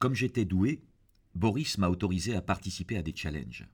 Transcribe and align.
Comme 0.00 0.14
j'étais 0.14 0.46
doué, 0.46 0.82
Boris 1.34 1.76
m'a 1.76 1.90
autorisé 1.90 2.34
à 2.34 2.40
participer 2.40 2.96
à 2.96 3.02
des 3.02 3.14
challenges. 3.14 3.68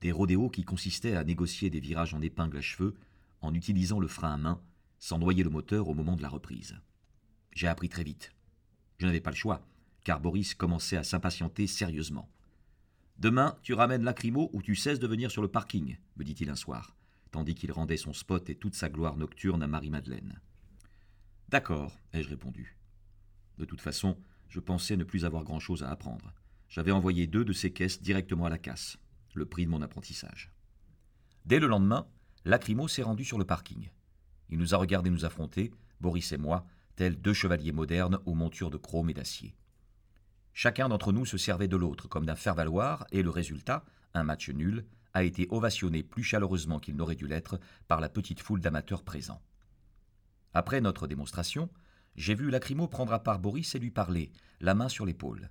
Des 0.00 0.10
rodéos 0.10 0.50
qui 0.50 0.64
consistaient 0.64 1.14
à 1.14 1.22
négocier 1.22 1.70
des 1.70 1.78
virages 1.78 2.14
en 2.14 2.20
épingle 2.20 2.58
à 2.58 2.60
cheveux 2.60 2.96
en 3.42 3.54
utilisant 3.54 4.00
le 4.00 4.08
frein 4.08 4.34
à 4.34 4.36
main 4.36 4.60
sans 4.98 5.20
noyer 5.20 5.44
le 5.44 5.50
moteur 5.50 5.88
au 5.88 5.94
moment 5.94 6.16
de 6.16 6.22
la 6.22 6.28
reprise. 6.28 6.76
J'ai 7.52 7.68
appris 7.68 7.88
très 7.88 8.02
vite. 8.02 8.32
Je 8.98 9.06
n'avais 9.06 9.20
pas 9.20 9.30
le 9.30 9.36
choix, 9.36 9.64
car 10.02 10.18
Boris 10.18 10.54
commençait 10.54 10.96
à 10.96 11.04
s'impatienter 11.04 11.68
sérieusement. 11.68 12.28
Demain, 13.18 13.56
tu 13.62 13.72
ramènes 13.72 14.02
lacrymo 14.02 14.50
ou 14.52 14.62
tu 14.62 14.74
cesses 14.74 14.98
de 14.98 15.06
venir 15.06 15.30
sur 15.30 15.42
le 15.42 15.48
parking, 15.48 15.96
me 16.16 16.24
dit-il 16.24 16.50
un 16.50 16.56
soir, 16.56 16.96
tandis 17.30 17.54
qu'il 17.54 17.70
rendait 17.70 17.96
son 17.96 18.12
spot 18.12 18.50
et 18.50 18.56
toute 18.56 18.74
sa 18.74 18.88
gloire 18.88 19.16
nocturne 19.16 19.62
à 19.62 19.68
Marie-Madeleine. 19.68 20.40
D'accord, 21.50 21.96
ai-je 22.12 22.28
répondu. 22.28 22.76
De 23.58 23.64
toute 23.64 23.80
façon, 23.80 24.16
je 24.52 24.60
pensais 24.60 24.98
ne 24.98 25.04
plus 25.04 25.24
avoir 25.24 25.44
grand-chose 25.44 25.82
à 25.82 25.88
apprendre. 25.88 26.34
J'avais 26.68 26.90
envoyé 26.90 27.26
deux 27.26 27.42
de 27.42 27.54
ces 27.54 27.72
caisses 27.72 28.02
directement 28.02 28.44
à 28.44 28.50
la 28.50 28.58
casse, 28.58 28.98
le 29.32 29.46
prix 29.46 29.64
de 29.64 29.70
mon 29.70 29.80
apprentissage. 29.80 30.52
Dès 31.46 31.58
le 31.58 31.68
lendemain, 31.68 32.06
Lacrymo 32.44 32.86
s'est 32.86 33.02
rendu 33.02 33.24
sur 33.24 33.38
le 33.38 33.46
parking. 33.46 33.88
Il 34.50 34.58
nous 34.58 34.74
a 34.74 34.76
regardé 34.76 35.08
nous 35.08 35.24
affronter, 35.24 35.72
Boris 36.02 36.32
et 36.32 36.36
moi, 36.36 36.66
tels 36.96 37.18
deux 37.18 37.32
chevaliers 37.32 37.72
modernes 37.72 38.18
aux 38.26 38.34
montures 38.34 38.70
de 38.70 38.76
chrome 38.76 39.08
et 39.08 39.14
d'acier. 39.14 39.54
Chacun 40.52 40.90
d'entre 40.90 41.12
nous 41.12 41.24
se 41.24 41.38
servait 41.38 41.66
de 41.66 41.78
l'autre 41.78 42.06
comme 42.06 42.26
d'un 42.26 42.36
faire-valoir, 42.36 43.06
et 43.10 43.22
le 43.22 43.30
résultat, 43.30 43.86
un 44.12 44.22
match 44.22 44.50
nul, 44.50 44.84
a 45.14 45.24
été 45.24 45.46
ovationné 45.48 46.02
plus 46.02 46.24
chaleureusement 46.24 46.78
qu'il 46.78 46.96
n'aurait 46.96 47.14
dû 47.14 47.26
l'être 47.26 47.58
par 47.88 48.02
la 48.02 48.10
petite 48.10 48.40
foule 48.40 48.60
d'amateurs 48.60 49.02
présents. 49.02 49.40
Après 50.52 50.82
notre 50.82 51.06
démonstration, 51.06 51.70
j'ai 52.16 52.34
vu 52.34 52.50
Lacrymo 52.50 52.88
prendre 52.88 53.12
à 53.12 53.22
part 53.22 53.38
Boris 53.38 53.74
et 53.74 53.78
lui 53.78 53.90
parler, 53.90 54.32
la 54.60 54.74
main 54.74 54.88
sur 54.88 55.06
l'épaule. 55.06 55.50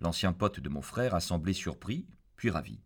L'ancien 0.00 0.32
pote 0.32 0.60
de 0.60 0.68
mon 0.68 0.82
frère 0.82 1.14
a 1.14 1.20
semblé 1.20 1.52
surpris, 1.52 2.06
puis 2.36 2.50
ravi. 2.50 2.80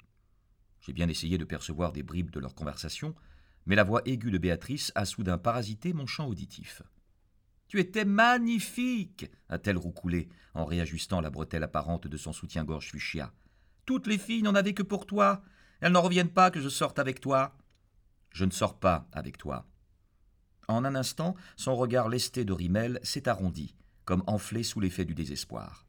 J'ai 0.80 0.92
bien 0.92 1.08
essayé 1.08 1.38
de 1.38 1.44
percevoir 1.44 1.92
des 1.92 2.02
bribes 2.02 2.30
de 2.30 2.40
leur 2.40 2.54
conversation, 2.54 3.14
mais 3.66 3.76
la 3.76 3.84
voix 3.84 4.02
aiguë 4.06 4.30
de 4.30 4.38
Béatrice 4.38 4.92
a 4.94 5.04
soudain 5.04 5.38
parasité 5.38 5.92
mon 5.92 6.06
champ 6.06 6.26
auditif. 6.26 6.82
Tu 7.68 7.80
étais 7.80 8.04
magnifique 8.06 9.30
a-t-elle 9.48 9.76
roucoulé 9.76 10.28
en 10.54 10.64
réajustant 10.64 11.20
la 11.20 11.30
bretelle 11.30 11.62
apparente 11.62 12.06
de 12.06 12.16
son 12.16 12.32
soutien-gorge 12.32 12.90
fuchsia. 12.90 13.32
Toutes 13.84 14.06
les 14.06 14.18
filles 14.18 14.42
n'en 14.42 14.54
avaient 14.54 14.74
que 14.74 14.82
pour 14.82 15.06
toi. 15.06 15.42
Elles 15.80 15.92
n'en 15.92 16.02
reviennent 16.02 16.32
pas 16.32 16.50
que 16.50 16.60
je 16.60 16.68
sorte 16.68 16.98
avec 16.98 17.20
toi. 17.20 17.56
Je 18.32 18.44
ne 18.44 18.50
sors 18.50 18.78
pas 18.78 19.08
avec 19.12 19.38
toi. 19.38 19.66
En 20.68 20.84
un 20.84 20.94
instant, 20.94 21.34
son 21.56 21.74
regard 21.74 22.08
lesté 22.08 22.44
de 22.44 22.52
Rimel 22.52 23.00
s'est 23.02 23.28
arrondi, 23.28 23.74
comme 24.04 24.22
enflé 24.26 24.62
sous 24.62 24.80
l'effet 24.80 25.04
du 25.04 25.14
désespoir. 25.14 25.86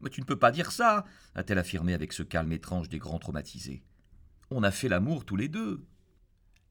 Mais 0.00 0.10
tu 0.10 0.20
ne 0.20 0.26
peux 0.26 0.38
pas 0.38 0.50
dire 0.50 0.72
ça 0.72 1.04
a-t-elle 1.34 1.58
affirmé 1.58 1.94
avec 1.94 2.12
ce 2.12 2.22
calme 2.22 2.52
étrange 2.52 2.88
des 2.88 2.98
grands 2.98 3.18
traumatisés. 3.18 3.82
On 4.50 4.62
a 4.62 4.70
fait 4.70 4.88
l'amour 4.88 5.24
tous 5.24 5.36
les 5.36 5.48
deux. 5.48 5.86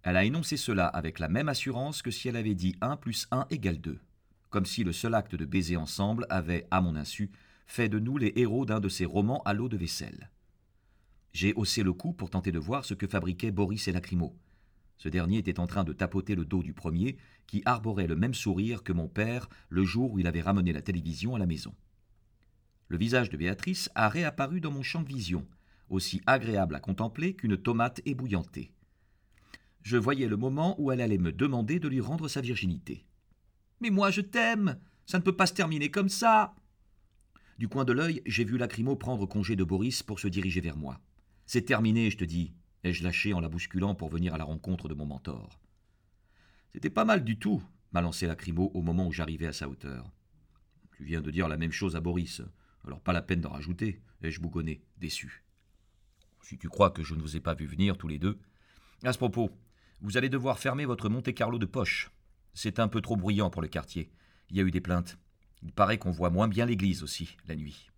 Elle 0.03 0.17
a 0.17 0.23
énoncé 0.23 0.57
cela 0.57 0.85
avec 0.85 1.17
la 1.19 1.29
même 1.29 1.49
assurance 1.49 2.01
que 2.01 2.11
si 2.11 2.27
elle 2.27 2.35
avait 2.35 2.53
dit 2.53 2.75
un 2.81 2.95
plus 2.97 3.27
un 3.31 3.47
égale 3.49 3.81
deux 3.81 3.99
comme 4.55 4.65
si 4.65 4.85
le 4.85 4.93
seul 4.93 5.13
acte 5.15 5.35
de 5.35 5.43
baiser 5.43 5.75
ensemble 5.75 6.25
avait, 6.29 6.65
à 6.71 6.79
mon 6.79 6.95
insu, 6.95 7.29
fait 7.67 7.89
de 7.89 7.99
nous 7.99 8.17
les 8.17 8.31
héros 8.37 8.65
d'un 8.65 8.79
de 8.79 8.87
ces 8.87 9.03
romans 9.03 9.41
à 9.43 9.53
l'eau 9.53 9.67
de 9.67 9.75
vaisselle. 9.75 10.31
J'ai 11.33 11.53
haussé 11.55 11.83
le 11.83 11.91
cou 11.91 12.13
pour 12.13 12.29
tenter 12.29 12.53
de 12.53 12.59
voir 12.59 12.85
ce 12.85 12.93
que 12.93 13.05
fabriquaient 13.05 13.51
Boris 13.51 13.89
et 13.89 13.91
Lacrymo. 13.91 14.33
Ce 14.97 15.09
dernier 15.09 15.37
était 15.37 15.59
en 15.59 15.67
train 15.67 15.83
de 15.83 15.93
tapoter 15.93 16.35
le 16.35 16.45
dos 16.45 16.63
du 16.63 16.73
premier, 16.73 17.17
qui 17.47 17.61
arborait 17.65 18.07
le 18.07 18.15
même 18.15 18.33
sourire 18.33 18.83
que 18.83 18.93
mon 18.93 19.07
père 19.07 19.49
le 19.69 19.83
jour 19.83 20.13
où 20.13 20.19
il 20.19 20.27
avait 20.27 20.41
ramené 20.41 20.73
la 20.73 20.81
télévision 20.81 21.35
à 21.35 21.39
la 21.39 21.45
maison. 21.45 21.73
Le 22.87 22.97
visage 22.97 23.29
de 23.29 23.37
Béatrice 23.37 23.89
a 23.95 24.09
réapparu 24.09 24.61
dans 24.61 24.71
mon 24.71 24.83
champ 24.83 25.01
de 25.01 25.07
vision, 25.07 25.45
aussi 25.89 26.21
agréable 26.25 26.75
à 26.75 26.79
contempler 26.79 27.35
qu'une 27.35 27.57
tomate 27.57 28.01
ébouillantée. 28.05 28.71
Je 29.81 29.97
voyais 29.97 30.27
le 30.27 30.37
moment 30.37 30.75
où 30.79 30.91
elle 30.91 31.01
allait 31.01 31.17
me 31.17 31.31
demander 31.31 31.79
de 31.79 31.87
lui 31.87 32.01
rendre 32.01 32.27
sa 32.27 32.41
virginité. 32.41 33.05
Mais 33.81 33.89
moi 33.89 34.11
je 34.11 34.21
t'aime. 34.21 34.79
Ça 35.05 35.19
ne 35.19 35.23
peut 35.23 35.35
pas 35.35 35.45
se 35.45 35.53
terminer 35.53 35.91
comme 35.91 36.09
ça. 36.09 36.55
Du 37.59 37.67
coin 37.67 37.85
de 37.85 37.93
l'œil, 37.93 38.21
j'ai 38.25 38.43
vu 38.43 38.57
Lacrymo 38.57 38.95
prendre 38.95 39.25
congé 39.27 39.55
de 39.55 39.63
Boris 39.63 40.01
pour 40.01 40.19
se 40.19 40.27
diriger 40.27 40.59
vers 40.61 40.77
moi. 40.77 40.99
C'est 41.45 41.61
terminé, 41.61 42.09
je 42.09 42.17
te 42.17 42.23
dis, 42.23 42.53
ai-je 42.85 43.03
lâché 43.03 43.33
en 43.33 43.39
la 43.39 43.49
bousculant 43.49 43.95
pour 43.95 44.09
venir 44.09 44.35
à 44.35 44.37
la 44.37 44.43
rencontre 44.43 44.87
de 44.87 44.93
mon 44.93 45.07
mentor? 45.07 45.59
C'était 46.71 46.91
pas 46.91 47.03
mal 47.03 47.23
du 47.23 47.39
tout, 47.39 47.63
m'a 47.91 48.01
lancé 48.01 48.27
Lacrymo 48.27 48.69
au 48.75 48.81
moment 48.81 49.07
où 49.07 49.11
j'arrivais 49.11 49.47
à 49.47 49.53
sa 49.53 49.67
hauteur. 49.67 50.11
Tu 50.95 51.03
viens 51.03 51.21
de 51.21 51.31
dire 51.31 51.47
la 51.47 51.57
même 51.57 51.71
chose 51.71 51.95
à 51.95 51.99
Boris, 51.99 52.43
alors 52.85 53.01
pas 53.01 53.11
la 53.11 53.23
peine 53.23 53.41
d'en 53.41 53.49
rajouter, 53.49 54.01
ai-je 54.21 54.39
bougonné, 54.39 54.83
déçu? 54.97 55.43
Si 56.41 56.59
tu 56.59 56.69
crois 56.69 56.91
que 56.91 57.03
je 57.03 57.15
ne 57.15 57.21
vous 57.21 57.35
ai 57.35 57.39
pas 57.39 57.55
vu 57.55 57.65
venir 57.65 57.97
tous 57.97 58.07
les 58.07 58.19
deux. 58.19 58.39
À 59.03 59.11
ce 59.11 59.17
propos, 59.17 59.49
vous 60.01 60.17
allez 60.17 60.29
devoir 60.29 60.59
fermer 60.59 60.85
votre 60.85 61.09
Monte 61.09 61.33
Carlo 61.33 61.57
de 61.57 61.65
poche. 61.65 62.11
C'est 62.53 62.79
un 62.79 62.87
peu 62.87 63.01
trop 63.01 63.17
bruyant 63.17 63.49
pour 63.49 63.63
le 63.63 63.67
quartier. 63.67 64.11
Il 64.49 64.57
y 64.57 64.59
a 64.59 64.63
eu 64.63 64.69
des 64.69 64.79
plaintes. 64.79 65.17
Il 65.63 65.71
paraît 65.71 65.97
qu'on 65.97 66.11
voit 66.11 66.29
moins 66.29 66.47
bien 66.47 66.67
l'église 66.67 67.01
aussi, 67.01 67.35
la 67.47 67.55
nuit. 67.55 67.89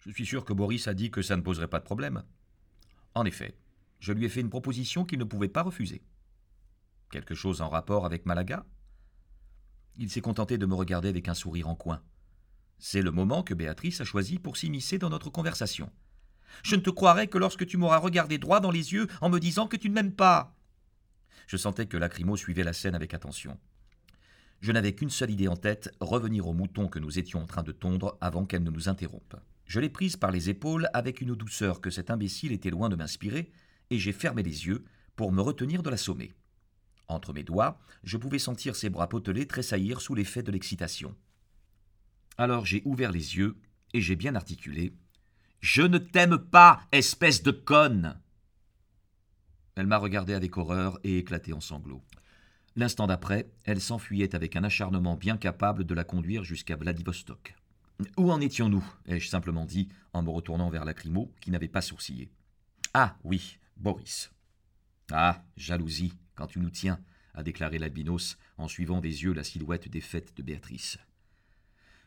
Je 0.00 0.10
suis 0.10 0.26
sûr 0.26 0.44
que 0.44 0.52
Boris 0.52 0.88
a 0.88 0.94
dit 0.94 1.10
que 1.10 1.22
ça 1.22 1.36
ne 1.36 1.42
poserait 1.42 1.68
pas 1.68 1.78
de 1.78 1.84
problème. 1.84 2.22
En 3.14 3.24
effet, 3.24 3.56
je 4.04 4.12
lui 4.12 4.26
ai 4.26 4.28
fait 4.28 4.42
une 4.42 4.50
proposition 4.50 5.06
qu'il 5.06 5.18
ne 5.18 5.24
pouvait 5.24 5.48
pas 5.48 5.62
refuser. 5.62 6.02
Quelque 7.10 7.34
chose 7.34 7.62
en 7.62 7.70
rapport 7.70 8.04
avec 8.04 8.26
Malaga? 8.26 8.66
Il 9.96 10.10
s'est 10.10 10.20
contenté 10.20 10.58
de 10.58 10.66
me 10.66 10.74
regarder 10.74 11.08
avec 11.08 11.26
un 11.26 11.32
sourire 11.32 11.68
en 11.70 11.74
coin. 11.74 12.02
C'est 12.78 13.00
le 13.00 13.10
moment 13.10 13.42
que 13.42 13.54
Béatrice 13.54 14.02
a 14.02 14.04
choisi 14.04 14.38
pour 14.38 14.58
s'immiscer 14.58 14.98
dans 14.98 15.08
notre 15.08 15.30
conversation. 15.30 15.90
Je 16.62 16.76
ne 16.76 16.82
te 16.82 16.90
croirai 16.90 17.28
que 17.28 17.38
lorsque 17.38 17.64
tu 17.64 17.78
m'auras 17.78 17.96
regardé 17.96 18.36
droit 18.36 18.60
dans 18.60 18.70
les 18.70 18.92
yeux 18.92 19.06
en 19.22 19.30
me 19.30 19.40
disant 19.40 19.68
que 19.68 19.76
tu 19.78 19.88
ne 19.88 19.94
m'aimes 19.94 20.12
pas. 20.12 20.54
Je 21.46 21.56
sentais 21.56 21.86
que 21.86 21.96
Lacrymo 21.96 22.36
suivait 22.36 22.62
la 22.62 22.74
scène 22.74 22.94
avec 22.94 23.14
attention. 23.14 23.58
Je 24.60 24.72
n'avais 24.72 24.94
qu'une 24.94 25.08
seule 25.08 25.30
idée 25.30 25.48
en 25.48 25.56
tête, 25.56 25.90
revenir 26.00 26.46
au 26.46 26.52
mouton 26.52 26.88
que 26.88 26.98
nous 26.98 27.18
étions 27.18 27.40
en 27.40 27.46
train 27.46 27.62
de 27.62 27.72
tondre 27.72 28.18
avant 28.20 28.44
qu'elle 28.44 28.64
ne 28.64 28.70
nous 28.70 28.90
interrompe. 28.90 29.36
Je 29.64 29.80
l'ai 29.80 29.88
prise 29.88 30.18
par 30.18 30.30
les 30.30 30.50
épaules 30.50 30.90
avec 30.92 31.22
une 31.22 31.34
douceur 31.34 31.80
que 31.80 31.88
cet 31.88 32.10
imbécile 32.10 32.52
était 32.52 32.68
loin 32.68 32.90
de 32.90 32.96
m'inspirer, 32.96 33.50
et 33.90 33.98
j'ai 33.98 34.12
fermé 34.12 34.42
les 34.42 34.66
yeux 34.66 34.84
pour 35.16 35.32
me 35.32 35.40
retenir 35.42 35.82
de 35.82 35.90
l'assommer. 35.90 36.32
Entre 37.08 37.32
mes 37.32 37.42
doigts, 37.42 37.78
je 38.02 38.16
pouvais 38.16 38.38
sentir 38.38 38.76
ses 38.76 38.90
bras 38.90 39.08
potelés 39.08 39.46
tressaillir 39.46 40.00
sous 40.00 40.14
l'effet 40.14 40.42
de 40.42 40.52
l'excitation. 40.52 41.14
Alors 42.38 42.66
j'ai 42.66 42.82
ouvert 42.84 43.12
les 43.12 43.36
yeux 43.36 43.56
et 43.92 44.00
j'ai 44.00 44.16
bien 44.16 44.34
articulé. 44.34 44.94
Je 45.60 45.82
ne 45.82 45.98
t'aime 45.98 46.38
pas, 46.38 46.82
espèce 46.92 47.42
de 47.42 47.50
conne 47.50 48.18
elle 49.76 49.86
m'a 49.86 49.98
regardé 49.98 50.34
avec 50.34 50.56
horreur 50.56 50.98
et 51.04 51.18
éclaté 51.18 51.52
en 51.52 51.60
sanglots. 51.60 52.02
L'instant 52.76 53.06
d'après, 53.06 53.50
elle 53.64 53.80
s'enfuyait 53.80 54.34
avec 54.34 54.56
un 54.56 54.64
acharnement 54.64 55.16
bien 55.16 55.36
capable 55.36 55.84
de 55.84 55.94
la 55.94 56.04
conduire 56.04 56.44
jusqu'à 56.44 56.76
Vladivostok. 56.76 57.54
Où 58.16 58.30
en 58.32 58.40
étions-nous? 58.40 58.84
ai-je 59.06 59.28
simplement 59.28 59.64
dit 59.64 59.88
en 60.12 60.22
me 60.22 60.30
retournant 60.30 60.70
vers 60.70 60.84
Lacrymo, 60.84 61.32
qui 61.40 61.50
n'avait 61.50 61.68
pas 61.68 61.80
sourcillé. 61.80 62.30
Ah 62.92 63.16
oui, 63.22 63.58
Boris. 63.76 64.30
Ah, 65.10 65.44
jalousie, 65.56 66.14
quand 66.34 66.46
tu 66.46 66.58
nous 66.58 66.70
tiens, 66.70 67.00
a 67.34 67.42
déclaré 67.42 67.78
l'albinos 67.78 68.38
en 68.56 68.68
suivant 68.68 69.00
des 69.00 69.24
yeux 69.24 69.32
la 69.32 69.44
silhouette 69.44 69.88
défaite 69.88 70.36
de 70.36 70.42
Béatrice. 70.42 70.98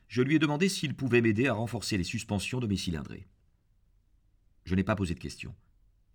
Je 0.07 0.21
lui 0.21 0.35
ai 0.35 0.39
demandé 0.39 0.69
s'il 0.69 0.95
pouvait 0.95 1.21
m'aider 1.21 1.47
à 1.47 1.53
renforcer 1.53 1.97
les 1.97 2.03
suspensions 2.03 2.59
de 2.59 2.67
mes 2.67 2.77
cylindrées. 2.77 3.27
Je 4.63 4.75
n'ai 4.75 4.83
pas 4.83 4.95
posé 4.95 5.13
de 5.13 5.19
questions. 5.19 5.55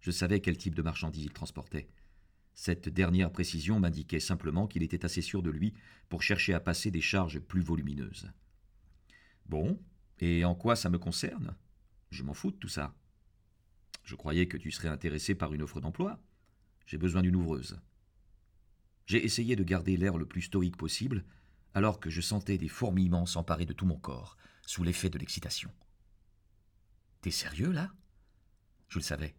Je 0.01 0.11
savais 0.11 0.41
quel 0.41 0.57
type 0.57 0.75
de 0.75 0.83
marchandises 0.83 1.25
il 1.25 1.33
transportait. 1.33 1.89
Cette 2.55 2.89
dernière 2.89 3.33
précision 3.33 3.81
m'indiquait 3.81 4.21
simplement 4.21 4.67
qu'il 4.67 4.83
était 4.83 5.05
assez 5.05 5.23
sûr 5.23 5.43
de 5.43 5.51
lui 5.51 5.75
pour 6.09 6.23
chercher 6.23 6.55
à 6.55 6.61
passer 6.61 6.91
des 6.91 7.01
charges 7.01 7.39
plus 7.39 7.63
volumineuses. 7.63 8.31
Bon, 9.47 9.81
et 10.19 10.45
en 10.45 10.55
quoi 10.55 10.77
ça 10.77 10.91
me 10.91 10.99
concerne? 10.99 11.57
Je 12.11 12.23
m'en 12.23 12.35
fous 12.35 12.51
de 12.51 12.57
tout 12.57 12.69
ça. 12.69 12.95
Je 14.03 14.15
croyais 14.17 14.47
que 14.47 14.57
tu 14.57 14.71
serais 14.71 14.89
intéressé 14.89 15.35
par 15.35 15.53
une 15.53 15.63
offre 15.63 15.81
d'emploi. 15.81 16.21
J'ai 16.87 16.99
besoin 16.99 17.23
d'une 17.23 17.37
ouvreuse. 17.37 17.81
J'ai 19.07 19.25
essayé 19.25 19.57
de 19.57 19.65
garder 19.65 19.97
l'air 19.97 20.17
le 20.17 20.27
plus 20.27 20.43
stoïque 20.43 20.77
possible, 20.77 21.25
alors 21.75 22.01
que 22.01 22.11
je 22.11 22.21
sentais 22.21 22.59
des 22.59 22.69
fourmillements 22.69 23.27
s'emparer 23.27 23.67
de 23.67 23.73
tout 23.73 23.87
mon 23.87 23.99
corps, 23.99 24.37
sous 24.67 24.83
l'effet 24.83 25.11
de 25.11 25.19
l'excitation. 25.19 25.71
T'es 27.21 27.31
sérieux, 27.31 27.73
là? 27.73 27.93
Je 28.89 28.99
le 28.99 29.05
savais. 29.05 29.35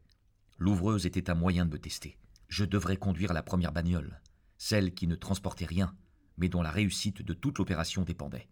L'ouvreuse 0.58 1.06
était 1.06 1.30
un 1.30 1.36
moyen 1.36 1.66
de 1.66 1.72
me 1.72 1.80
tester. 1.80 2.18
Je 2.48 2.66
devrais 2.66 2.98
conduire 2.98 3.34
la 3.34 3.44
première 3.44 3.72
bagnole, 3.72 4.22
celle 4.58 4.94
qui 4.94 5.08
ne 5.08 5.16
transportait 5.16 5.66
rien, 5.66 5.96
mais 6.38 6.50
dont 6.50 6.62
la 6.62 6.72
réussite 6.72 7.22
de 7.22 7.34
toute 7.34 7.58
l'opération 7.58 8.04
dépendait. 8.04 8.48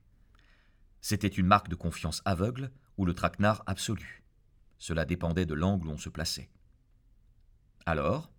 C'était 1.01 1.27
une 1.27 1.47
marque 1.47 1.69
de 1.69 1.75
confiance 1.75 2.21
aveugle 2.25 2.71
ou 2.97 3.05
le 3.05 3.13
traquenard 3.13 3.63
absolu. 3.65 4.20
Cela 4.81 5.05
dépendait 5.05 5.45
de 5.45 5.53
l'angle 5.53 5.89
où 5.89 5.91
on 5.91 5.97
se 5.99 6.09
plaçait. 6.09 6.49
Alors? 7.85 8.31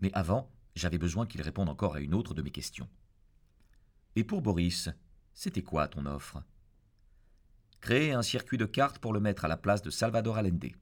Mais 0.00 0.12
avant, 0.12 0.52
j'avais 0.76 0.98
besoin 0.98 1.24
qu'il 1.24 1.40
réponde 1.40 1.70
encore 1.70 1.94
à 1.94 2.00
une 2.00 2.12
autre 2.12 2.34
de 2.34 2.42
mes 2.42 2.50
questions. 2.50 2.90
Et 4.16 4.24
pour 4.24 4.42
Boris, 4.42 4.90
c'était 5.32 5.62
quoi 5.62 5.88
ton 5.88 6.04
offre? 6.04 6.42
Créer 7.80 8.12
un 8.12 8.20
circuit 8.20 8.58
de 8.58 8.66
cartes 8.66 8.98
pour 8.98 9.14
le 9.14 9.20
mettre 9.20 9.46
à 9.46 9.48
la 9.48 9.56
place 9.56 9.80
de 9.80 9.88
Salvador 9.88 10.36
Allende. 10.36 10.72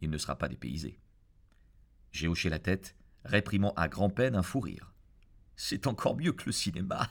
Il 0.00 0.10
ne 0.10 0.18
sera 0.18 0.38
pas 0.38 0.48
dépaysé. 0.48 1.00
J'ai 2.12 2.28
hoché 2.28 2.50
la 2.50 2.60
tête, 2.60 2.94
réprimant 3.24 3.72
à 3.74 3.88
grand-peine 3.88 4.36
un 4.36 4.44
fou 4.44 4.60
rire. 4.60 4.94
C'est 5.56 5.88
encore 5.88 6.16
mieux 6.16 6.32
que 6.32 6.46
le 6.46 6.52
cinéma. 6.52 7.10